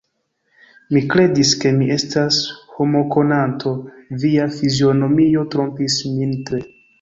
Mi 0.95 1.01
kredis, 1.09 1.51
ke 1.63 1.73
mi 1.75 1.89
estas 1.95 2.39
homokonanto; 2.77 3.75
via 4.25 4.49
fizionomio 4.57 5.45
trompis 5.57 6.01
min 6.17 6.35
tre. 6.51 6.65